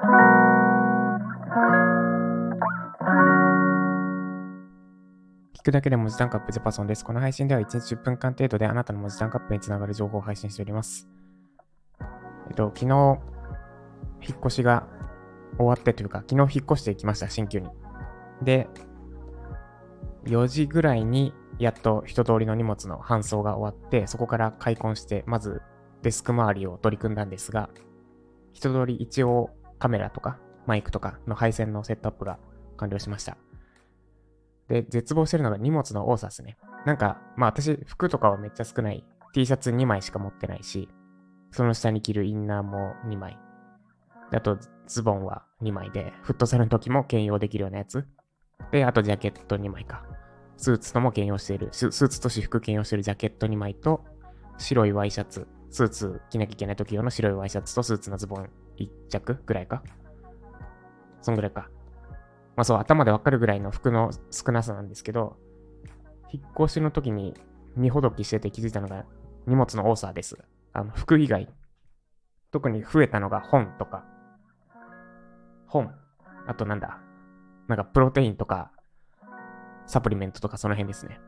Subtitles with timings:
[0.00, 0.02] 聞
[5.64, 7.04] くだけで文字タンカップジャパソンです。
[7.04, 11.06] この配信では1日10分間程度であなたの文字タンカップにつながる情報を配信しております。
[12.48, 13.18] えっと、昨日、
[14.26, 14.88] 引っ越しが
[15.58, 17.68] 終わってというか、昨日引っ越してきました、新居に。
[18.40, 18.70] で、
[20.24, 25.60] 4時ぐらいにやっと一通りの荷物の搬送が終わって、そこから開墾して、まず
[26.00, 27.68] デスク周りを取り組んだんですが、
[28.54, 29.50] 一通り一応
[29.80, 32.38] カメラとかマイクとかの配線のセットアップが
[32.76, 33.36] 完了しました。
[34.68, 36.56] で、絶望してるのが荷物の多さですね。
[36.86, 39.04] なんか、まあ私、服とかはめっちゃ少ない。
[39.32, 40.88] T シャツ2枚しか持ってないし、
[41.50, 43.36] その下に着るインナーも2枚。
[44.32, 48.06] あと、ズボンは2枚で、フットサルの時も兼用できるようなやつ。
[48.70, 50.04] で、あとジャケット2枚か。
[50.56, 54.04] スーツとも兼用している、ススーツと私服兼用しているジャケット2枚と、
[54.58, 59.82] 白いワイシャツ、スーツ着なきゃいけない時用の白いワイシャツとスーツのズボン1着ぐらいか？
[61.22, 61.68] そんぐらいか。
[62.56, 65.36] まあそう、頭でわかるぐらいの服の少なさなんですけど、
[66.32, 67.34] 引っ越しの時に
[67.76, 69.04] 見ほどきしてて気づいたのが
[69.46, 70.38] 荷物の多さです。
[70.72, 71.48] あの、服以外。
[72.52, 74.04] 特に増えたのが本とか、
[75.68, 75.94] 本、
[76.48, 76.98] あとなんだ、
[77.68, 78.72] なんかプロテインとか、
[79.86, 81.20] サプリメントとかその辺ですね。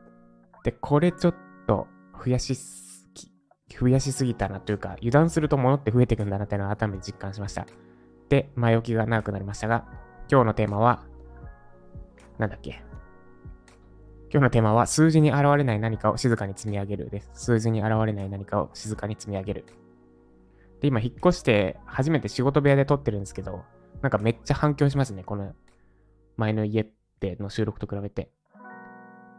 [0.65, 1.87] で、これちょっと
[2.25, 2.92] 増やしす、
[3.79, 7.65] 増やしすぎたなというか、油断すると物って増えていくんだなっていうのを改めて実感しました。
[8.29, 9.85] で、前置きが長くなりましたが、
[10.31, 11.03] 今日のテーマは、
[12.37, 12.81] なんだっけ？
[14.31, 17.29] 今日のテーマは、数字に現れない何かを静かに積み上げるです。
[17.33, 19.65] 数字に現れない何かを静かに積み上げる。
[20.81, 23.63] で、今、引っ越して初めて仕事部屋で撮ってるんですけど、
[24.01, 25.23] なんかめっちゃ反響しますね。
[25.23, 25.53] この
[26.37, 28.31] 前の家っての収録と比べて。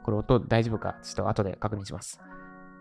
[0.05, 0.97] これ音大丈夫か？
[1.03, 2.21] ちょっと後で確認します。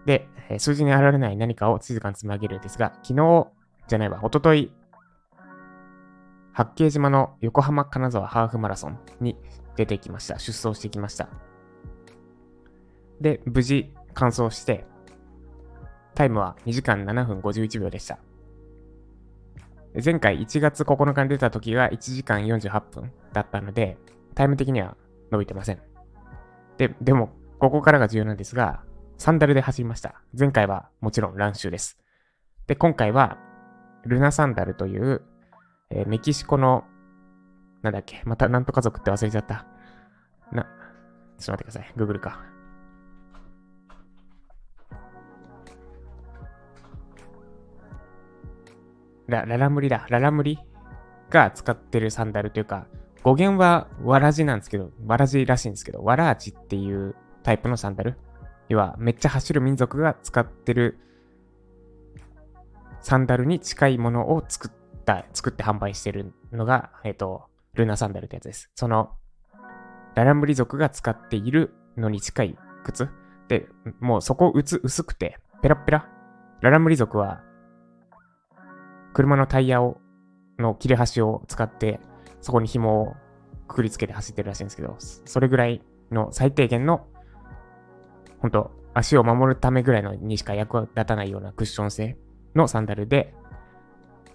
[0.06, 3.48] で、数字に現れない何かを静かに積み上げるですが、昨日
[3.88, 4.72] じゃないわ、一昨日
[6.54, 9.36] 八景島の横浜金沢ハーフマラソンに
[9.76, 10.38] 出てきました。
[10.38, 11.30] 出走してきました。
[13.20, 14.86] で、無事完走して、
[16.14, 18.20] タイムは2時間7分51秒でした。
[20.04, 23.98] 前回1月9日に出た時が1時間48分だったので、
[24.36, 24.96] タイム的には
[25.32, 25.82] 伸びてません。
[26.78, 28.84] で、でも、ここからが重要なんですが、
[29.18, 30.16] サンダルで走りました。
[30.38, 31.98] 前回はもちろんランシュです。
[32.68, 33.38] で、今回は、
[34.06, 35.22] ルナサンダルという、
[35.90, 36.84] えーメキシコの、
[37.82, 39.66] なんだっけ、またなんと家族って忘れちゃった。
[40.52, 41.94] な、ちょっと待ってください。
[41.96, 42.40] グーグルか。
[49.28, 50.06] ラララムリだ。
[50.10, 50.60] ララムリ
[51.30, 52.88] が使ってるサンダルというか、
[53.24, 58.18] 語源はわらじなんですけど、わらじらしいんですけど、わらじっていうタイプのサンダル。
[58.70, 60.98] 要は、めっちゃ走る民族が使ってる
[63.02, 64.72] サンダルに近いものを作っ
[65.06, 68.72] た、作って販売してるのが、えっ、と、ルナサンダルってやつです。
[68.76, 69.12] その、
[70.16, 73.10] ララムリ族が使っているのに近い靴。
[73.48, 73.68] で、
[74.00, 76.08] もうそこ薄薄くて、ペラペラ。
[76.62, 77.42] ララムリ族は、
[79.14, 79.98] 車のタイヤを、
[80.58, 82.00] の切れ端を使って、
[82.42, 83.16] そこに紐を
[83.68, 85.82] くくりつけて走ってるらしいんですけど、それぐらい
[86.12, 87.08] の最低限の、
[88.44, 92.18] 本当足を守るためぐらいのにしか役立たないようなクッション性
[92.56, 93.34] のサンダルで、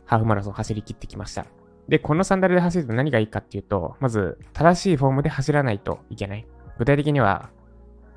[0.07, 1.45] ハーフマラソン走り切ってきました。
[1.89, 6.47] で、このサンダルで走ると何がいいかっていうと、まず、正しいフォームで走らないといけない。
[6.79, 7.51] 具体的には、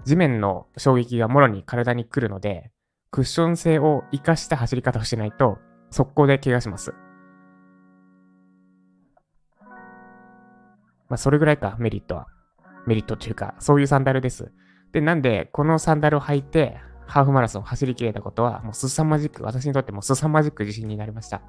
[0.06, 2.72] 地面の衝撃がもろに体に来るので、
[3.12, 5.60] クッション性を活かした走り方をしないと、
[5.90, 6.94] 速攻で怪我します。
[11.10, 12.28] まあ、それぐらいか、メリットは。
[12.88, 14.54] メリットというか、そういうサンダルです。
[14.92, 21.42] で、なんで、このサンダルを履いて、ハーフマラソンを走り切れたことは、もう凄まじく、私にとっても凄まじく自信になりました。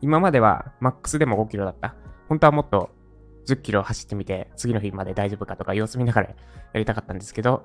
[0.00, 1.94] 今までは、マックスでも5キロだった。
[2.28, 2.90] 本当はもっと
[3.46, 6.34] 10キロ走ってみて、次の日まで大丈夫かとか様子見ながらや
[6.74, 7.64] りたかったんですけど、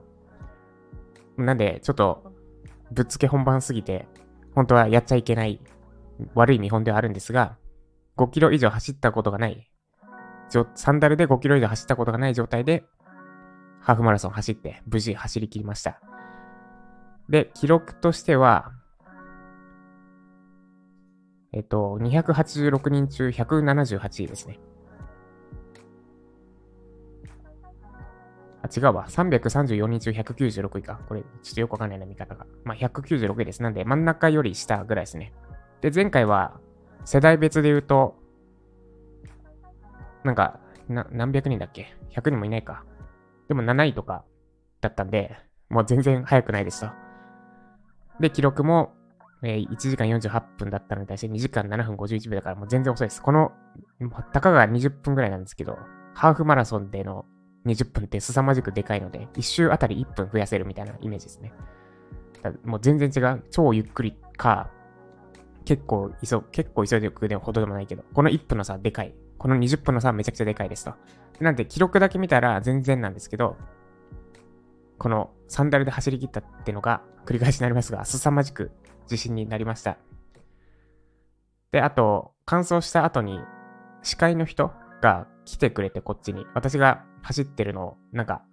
[1.38, 2.34] なんで、ちょっと、
[2.92, 4.08] ぶっつけ本番すぎて、
[4.56, 5.60] 本当はやっちゃいけない
[6.36, 7.58] 悪い見本ではあるんですが、
[8.18, 9.72] 5キロ以上走ったことがない、
[10.76, 12.84] サンダルで5キロ以上走ったことがない状態で、
[13.84, 16.00] ハーフマラソン走って無事走り切りました。
[17.30, 18.72] で、記録としては、
[21.52, 24.60] えっと、286人中178位ですね。
[28.62, 29.06] あ、違うわ。
[29.10, 31.02] 334人中196位か。
[31.08, 32.46] これ、ちょっとよくわかんないな、見方が。
[32.64, 33.62] まあ、196位です。
[33.62, 35.34] なんで、真ん中より下ぐらいですね。
[35.82, 36.60] で、前回は、
[37.04, 38.16] 世代別で言うと、
[40.24, 42.86] なんか、な、何百人だっけ ?100 人もいないか。
[43.54, 44.24] でも7位とか
[44.82, 45.36] だったんで、
[45.70, 46.92] もう全然早くないですと。
[48.20, 48.94] で、記録も
[49.44, 53.22] えー1時間48分だったのに対して2時間7分51秒だからもう全然遅いです。
[53.22, 53.52] この、
[54.32, 55.78] たかが20分ぐらいなんですけど、
[56.14, 57.26] ハーフマラソンでの
[57.66, 61.54] 20分って凄まじくでかいので、1周あたり1分増やせるみたいなイメージですね。
[62.64, 63.44] もう全然違う。
[63.52, 64.70] 超ゆっくりか、
[65.66, 69.14] 結構急、結構急いでいくでほどでもないけど、この1分の差でかい。
[69.38, 70.94] この20分の差はめちゃくちゃでかいですと。
[71.44, 73.58] なんで記録だけ見たら全然なんですけど、
[74.98, 78.72] このサンダルで走り切ったってのが繰り返しになりますが、凄まじく
[79.04, 79.98] 自信になりました。
[81.72, 83.40] で、あと、完走した後に、
[84.04, 86.46] 司会の人が来てくれて、こっちに。
[86.54, 88.44] 私が走ってるのを、なんか、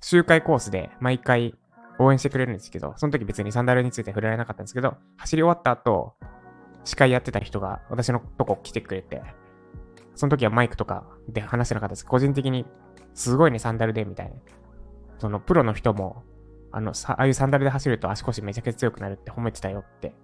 [0.00, 1.54] 周回コースで毎回
[1.98, 6.14] 応援してくれるんですけど、その時別にサンダルについて触れられなかったんですけど、走り終わった後、
[6.84, 9.22] 司会やってた人が私のとこ来てくれて、
[10.16, 12.06] その時はマイクとかで話してなかったです。
[12.06, 12.66] 個人的に、
[13.14, 14.34] すごいね、サンダルで、みたいな。
[15.18, 16.24] そのプロの人も、
[16.72, 20.14] あの、ああいうサンダルで走ると足腰めちゃくちゃ強くなるって褒めてたよって。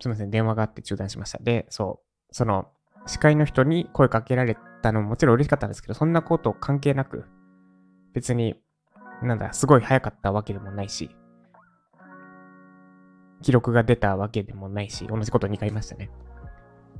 [0.00, 1.38] すみません、電話があって中断しました。
[1.42, 2.68] で、そう、その、
[3.06, 7.24] 司会の人に声かけられたのももちろん嬉しかったんですけど、そんなこと関係なく、
[8.12, 8.60] 別に、
[9.22, 11.16] なんだ、すごい早かったわけでもないし、
[13.42, 16.10] 記録が出たわけでもないし、同じこと2回言いましたね。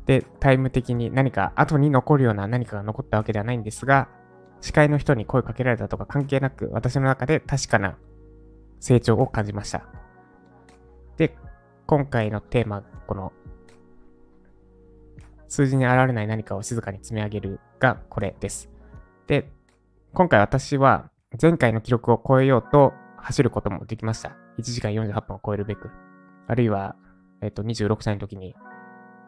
[0.06, 4.08] で、タイム的に何か後に残るような何かが残ったわけではないんですが、
[4.61, 7.99] 司会の人に声かけられたとか関係なく、私の中で確かな
[8.81, 9.85] 成長を感じました。
[11.17, 11.37] で、
[11.87, 13.32] 今回のテーマ、この、
[15.49, 18.70] 数字に現れない何かを静かに積み上げるがこれです。
[19.26, 19.50] で、
[20.12, 21.11] 今回私は
[21.41, 24.37] 前回の記録を超えようと走ることもできました。
[24.58, 25.91] 1時間48分を超えるべく。
[26.49, 26.97] あるいは、
[27.43, 28.55] えっと、26歳の時に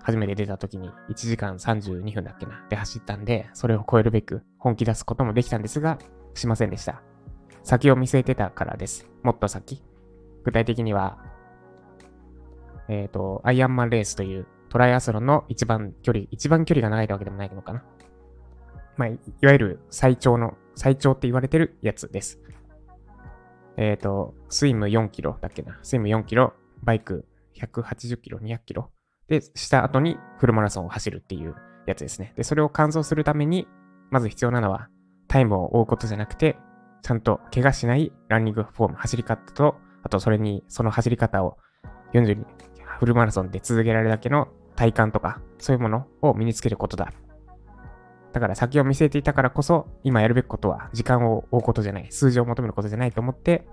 [0.03, 5.99] 初めて出た時に1時間32分だっけなで走ったんで、それを超えるべく本気出すこともできたんですが、
[6.35, 7.03] しませんでした。
[7.63, 9.09] 先を見据えてたからです。
[9.23, 9.85] もっと先。
[10.45, 11.19] 具体的には、
[12.89, 17.85] えっ、と、アイアンマンレースというトライアスロンの一番距離、一番距離が長いわけでもないのかな。
[18.97, 22.41] まあ、いわゆる最長の、最長って言われてるやつです。
[23.77, 25.79] えっ、と、スイム4キロだっけな。
[25.83, 28.91] スイム4キロ、バイク180キロ、200キロ。
[29.29, 31.55] で、した後にフルマラソンを走るっていう
[31.87, 32.33] やつですね。
[32.37, 33.69] で、それを完走するために、
[34.11, 34.89] まず必要なのは、
[35.29, 36.57] タイムを追うことじゃなくて、
[37.03, 41.59] ちゃんと怪我しないランニングフォーム、走り方と、あとそれに、その走り方を
[42.13, 42.45] 42、
[42.99, 47.13] フルマラソンで続けられるだけの体感とか、そういうものを身につけることだ。
[48.33, 53.67] だから先を見据えていたからこそ、今やるべきことは時間を追うことじゃない、数字を求めることじゃないと思って、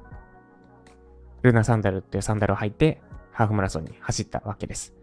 [1.42, 3.02] ルナサンダルっていうサンダルを履いて、
[3.32, 4.94] ハーフマラソンに走ったわけです。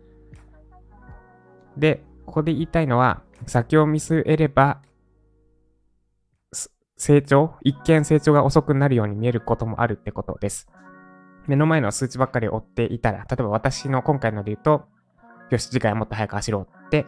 [1.77, 4.81] で、ここで言いたいのは、先を見据えれば、
[6.97, 10.69] 成長、一見成長が遅くなるように見えることもあるってことです。
[11.47, 14.85] 目の前の数値ばっかり追っていたら、例えば私の今回ので言うと、
[15.51, 17.07] よし、次回はもっと早く走ろうって、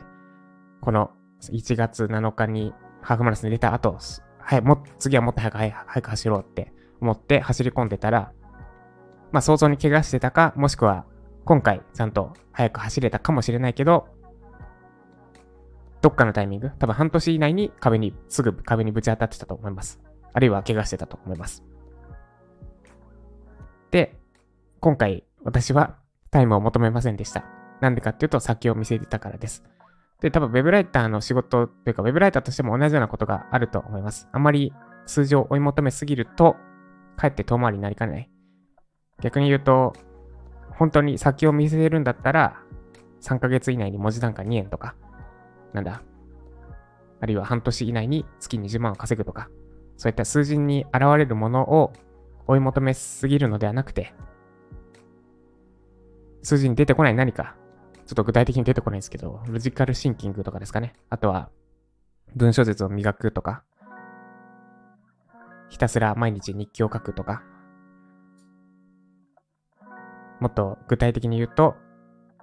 [0.81, 3.99] この1月7日にハーフマラソンに出た後、
[4.39, 8.33] はい、も次はもっと早く早く走ろうって思って走り込んでたら、
[9.37, 11.05] まあ想像に怪我してたか、もしくは
[11.45, 14.09] 今回ちゃんと早く走れたかもしれないけど、
[16.01, 20.01] どっかのタイミング、多分半年以内に壁に、すぐ壁にぶち当たってたと思います。
[20.33, 21.63] あるいは怪我してたと思います。
[23.91, 24.17] で、
[24.81, 25.99] 今回私は
[26.31, 27.45] タイムを求めませんでした。
[27.83, 29.65] なんでかっていうと先を見据えてたからです。
[30.23, 34.31] で、多分ウェブライターの仕事というか、ウェブライターとしても同じようなことがあると思います。
[34.33, 34.73] あまり
[35.05, 36.57] 数字を追い求めすぎると、
[37.19, 38.36] かえって遠回りになりかねない。
[39.23, 39.95] 逆に言うと、
[40.71, 42.61] 本当に先を見据えるんだったら、
[43.23, 44.95] 3ヶ月以内に文字単価2円とか、
[45.73, 46.03] なんだ、
[47.21, 49.49] あるいは半年以内に月20万を稼ぐとか、
[49.97, 51.93] そういった数字に現れるものを
[52.47, 54.15] 追い求めすぎるのではなくて、
[56.43, 57.57] 数字に出てこない何か、
[58.05, 60.95] ちょっと具体的に出てこないんですけど、ロジカルシンキングとかですかね。
[61.11, 61.51] あとは、
[62.37, 63.65] 文章術を磨くとか、
[65.69, 67.43] ひたすら毎日日記を書くとか、
[70.41, 71.75] もっと具体的に言うと、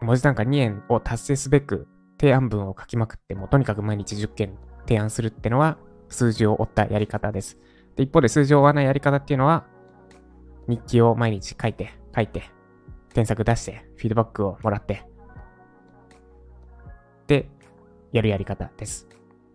[0.01, 1.87] 文字単価2円を達成すべく
[2.19, 4.57] 提案文を書きまくって、もうとにかく毎日10件
[4.87, 5.77] 提案するってのは、
[6.09, 7.57] 数字を追ったやり方です。
[7.95, 9.65] で、一方で数字を追わないやり方っていうのは、
[10.67, 12.43] 日記を毎日書いて、書いて、
[13.13, 15.05] 添削出して、フィードバックをもらって、
[17.27, 17.49] で、
[18.11, 19.07] やるやり方です。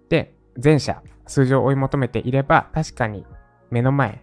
[0.09, 3.25] で、前者、数字を追い求めていれば、確かに
[3.71, 4.23] 目の前、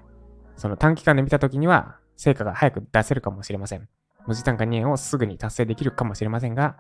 [0.58, 3.88] その短期間で見たときには、成果が早く出せるかもしれません。
[4.28, 6.78] 文字単価2円をすぐに達成できるかもしれませんが、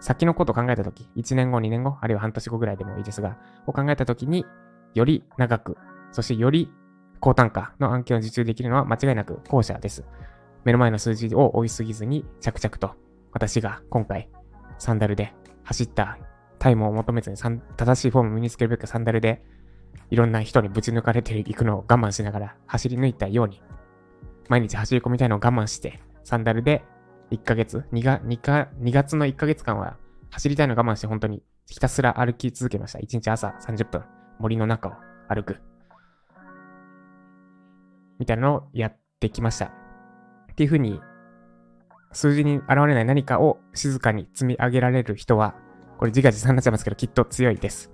[0.00, 4.46] 先のことを考えたとき、1年後、2年後、あるいは半年後ぐらいでもいいですが、を考えたときに、
[4.94, 5.76] より長く
[6.12, 6.70] そしてより
[7.20, 10.04] 高単価の案件を受注できるのは間違いなく後者です。
[10.64, 12.94] 目の前の数字を追いすぎずに着々と
[13.32, 14.28] 私が今回
[14.78, 15.32] サンダルで
[15.64, 16.18] 走った
[16.58, 19.42] タイムを求めずに正しいフォームを身につけるべくサンダルで
[20.10, 23.62] いろんな人にぶち抜かれていくのを我慢しながら走り抜いたように
[24.48, 26.84] 毎日走り込みたいのを我慢してサンダルで
[27.30, 29.96] 1ヶ月2が 2, か2月の1ヶ月間は
[30.28, 32.98] 走りたいの我慢して本当にひたすら歩き続けました。
[32.98, 34.04] 1日朝30分
[34.38, 34.92] 森の中を
[35.26, 35.56] 歩く。
[38.18, 39.72] みたいなのをやってきました。
[40.52, 41.00] っていうふうに
[42.12, 45.54] 数字に現れない何かを静かに積み上げられる人は、
[45.96, 47.90] これ自画自賛になっちゃいますけど、きっと強いです。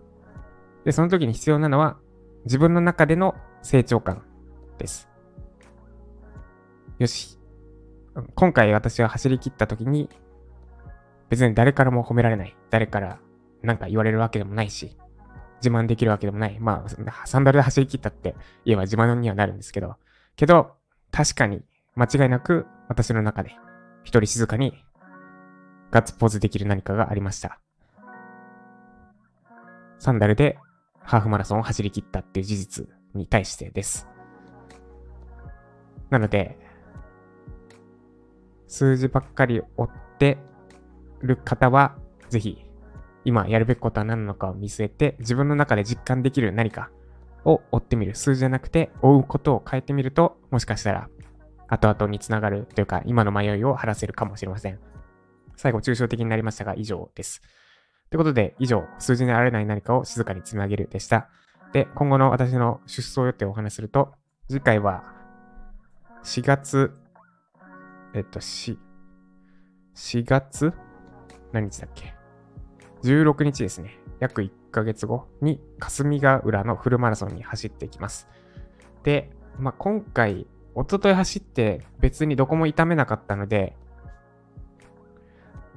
[0.85, 1.99] で、その時に必要なのは、
[2.47, 4.25] 自分の中での成長感
[4.79, 5.09] です。
[6.99, 7.44] よし。
[8.35, 10.09] 今回私は走り切った時に、
[11.29, 12.57] 別に誰からも褒められない。
[12.71, 13.19] 誰から
[13.63, 14.97] 何か言われるわけでもないし、
[15.57, 16.59] 自慢できるわけでもない。
[16.61, 19.97] まあ、サンダルで走り切ったって言えば自慢にはなるんですけど、
[20.37, 20.73] けど、
[21.11, 21.63] 確かに
[21.97, 23.53] 間違いなく私の中で
[24.03, 24.85] 一人静かに
[25.91, 27.61] ガッツポーズできる何かがありました。
[29.99, 30.59] サンダルで
[31.01, 34.09] ハーフマラソンを走り切ったっていう事実に対してです。
[36.11, 36.59] なので、
[38.75, 40.37] 数字ばっかり追って
[41.23, 41.95] る方は、
[42.29, 42.67] ぜひ、
[43.25, 46.91] 今やるべきことは何なのかを見据えて、自分の中で実感できる何か
[47.45, 48.17] を追ってみる。
[48.17, 51.09] 数字じゃなくて、追うことを変えてみると、もしかしたら
[51.69, 54.81] 後々につながるというか、今の迷いを晴らせるかもしれません。
[55.55, 57.43] 最後、抽象的になりましたが、以上です。
[58.11, 61.29] ということで、以上、数字にあられない何かを静かに積み上げるでした。
[61.73, 64.15] で、今後の私の出走予定をお話しすると、
[64.49, 65.05] 次回は、
[66.25, 66.93] 4月、
[68.15, 68.79] えっと、4、
[69.95, 70.73] 4月
[71.53, 72.15] 何日だっけ
[73.03, 73.99] ?16 日ですね。
[74.21, 78.29] 約1ヶ月後に霞ヶ浦のフルマラソンに走っていきます。
[79.03, 83.77] で、まあ、今回一昨日走って別にどこも痛めなかったので、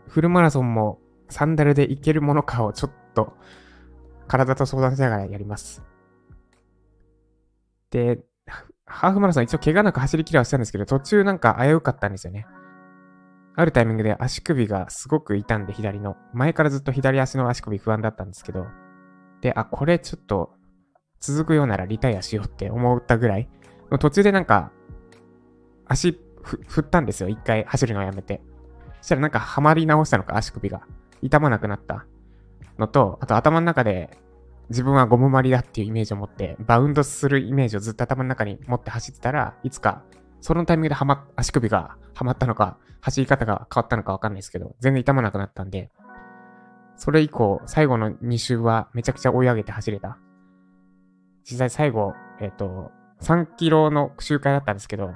[0.08, 3.36] フルマラソンもサンダルで行けるものかをちょっと
[4.28, 5.84] 体と相談しながらやります。
[7.90, 8.20] で、
[8.88, 12.48] ハーフマラソン一応怪我なく走り切りはしたんですけど、途中なんか危うかったんですよね。
[13.56, 18.66] あるタイミングで足首がすごく痛んで左の、前からずっと左足の足首不安だったんですけど、
[19.42, 20.54] で、あ、これちょっと
[21.20, 23.50] 続くようならリタイアしようって思ったぐらい、
[24.00, 24.72] 途中でなんか
[25.86, 27.30] 足振ったんですよ。
[27.30, 28.42] 一回走るのをやめて。
[29.02, 30.82] そしたらなんかはまり直したのか、足首が。
[31.22, 32.06] 痛まなくなった
[32.78, 34.18] のと、あと頭の中で
[34.70, 40.04] 自分はゴムまりだっていうイメージを持って、バウンドするイメージをずっと頭の中に持って走ってたら、いつか、
[40.42, 45.92] そのタイミングではま、足首がはまったのか、走り方が変わったのかわかんないですけど、全然痛まなくなったんで、
[46.98, 50.18] それ以降、最後の2周はめちゃくちゃ追い上げて走れた。
[51.50, 55.14] 実際最後、えっ、ー、と、3キロの周回だったんですけど、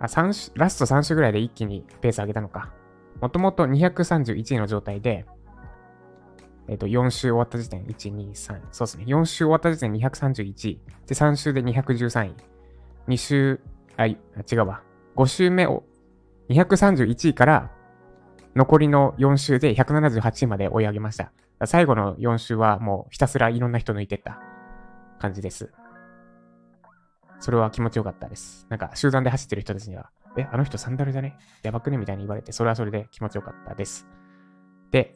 [0.00, 2.72] あ、3ラスト3周ぐらいで一気にペース上げたのか。
[3.20, 5.26] もともと231位の状態で、
[6.68, 9.04] えっ、ー、と、4周終わった時点、1、2、3、そうですね。
[9.06, 10.80] 4周終わった時点231位。
[11.06, 12.34] で、3周で213位。
[13.08, 13.60] 2周、
[13.96, 14.18] あ、違
[14.52, 14.82] うわ。
[15.16, 15.84] 5周目を
[16.48, 17.70] 231位から
[18.54, 21.32] 残りの4周で178位まで追い上げました。
[21.66, 24.40] 最後の4周はもうひたすらいろんな人抜いてった
[25.18, 25.72] 感じです。
[27.40, 28.66] それは気持ちよかったです。
[28.70, 31.98] なんか集団で走ってる人たちには、え、あの人サンダルだねやばくね？
[31.98, 34.06] みたいに言われて、それはそれで気持ちよかったです。
[34.90, 35.14] で、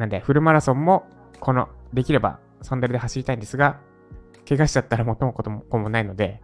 [0.00, 1.04] なんでフルマラソンも、
[1.40, 3.80] この、できればサンダルで走りたいんですが、
[4.48, 6.40] 怪我しちゃったら元もことももないので、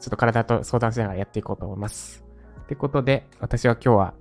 [0.00, 2.24] ちょっと体と相談しながらやっていこうと思います。
[2.62, 4.14] ってことで、私は今日は、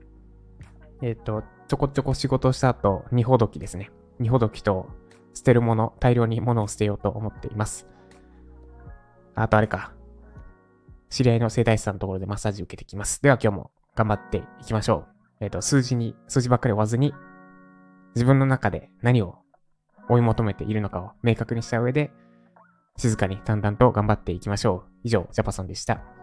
[1.01, 3.89] えっ、ー、と、ちょこちょこ仕事をした後、二ほどきですね。
[4.19, 4.89] 二ほどきと
[5.33, 7.87] 捨てるもの、大量に物を捨てようと思っています。
[9.33, 9.91] あとあれか、
[11.09, 13.23] 知り合いの整体師さんのところでマッサージ受けてきます。
[13.23, 15.17] では今日も頑張っていきましょう。
[15.39, 17.13] えっ、ー、と、数字に、数字ばっかり追わずに、
[18.15, 19.35] 自分の中で何を
[20.09, 22.11] 追い求めているのかを明確にした上で、
[22.97, 24.91] 静かに淡々と頑張っていきましょう。
[25.03, 26.16] 以上、ジャパソンでした。